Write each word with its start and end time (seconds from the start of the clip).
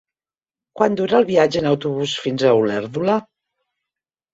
Quant 0.79 0.97
dura 1.01 1.19
el 1.21 1.29
viatge 1.29 1.63
en 1.63 1.71
autobús 1.75 2.17
fins 2.27 2.49
a 2.55 2.59
Olèrdola? 2.65 3.23